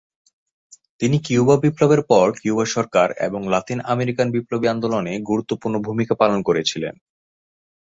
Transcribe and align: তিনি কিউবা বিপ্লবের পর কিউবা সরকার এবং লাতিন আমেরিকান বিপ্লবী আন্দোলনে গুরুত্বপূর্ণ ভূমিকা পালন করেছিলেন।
তিনি 1.01 1.17
কিউবা 1.25 1.55
বিপ্লবের 1.63 2.01
পর 2.03 2.27
কিউবা 2.37 2.65
সরকার 2.67 3.07
এবং 3.27 3.41
লাতিন 3.53 3.79
আমেরিকান 3.93 4.27
বিপ্লবী 4.35 4.67
আন্দোলনে 4.67 5.13
গুরুত্বপূর্ণ 5.29 5.75
ভূমিকা 5.87 6.13
পালন 6.15 6.39
করেছিলেন। 6.43 6.95